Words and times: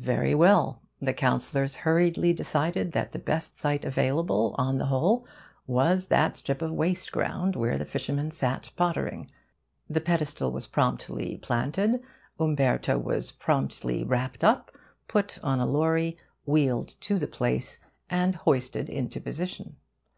Very 0.00 0.34
well! 0.34 0.80
The 1.02 1.12
councillors 1.12 1.76
hurriedly 1.84 2.32
decided 2.32 2.92
that 2.92 3.12
the 3.12 3.18
best 3.18 3.62
available 3.62 4.52
site, 4.54 4.58
on 4.64 4.78
the 4.78 4.86
whole, 4.86 5.26
was 5.66 6.06
that 6.06 6.34
strip 6.34 6.62
of 6.62 6.72
waste 6.72 7.12
ground 7.12 7.54
where 7.54 7.76
the 7.76 7.84
fishermen 7.84 8.30
sat 8.30 8.70
pottering. 8.76 9.26
The 9.90 10.00
pedestal 10.00 10.50
was 10.50 10.66
promptly 10.66 11.36
planted. 11.36 12.00
Umberto 12.40 12.96
was 12.96 13.32
promptly 13.32 14.02
wrapped 14.02 14.42
up, 14.42 14.72
put 15.08 15.38
on 15.42 15.60
a 15.60 15.66
lorry, 15.66 16.16
wheeled 16.46 16.94
to 17.02 17.18
the 17.18 17.26
place, 17.26 17.78
and 18.08 18.34
hoisted 18.34 18.88
into 18.88 19.20
position. 19.20 19.76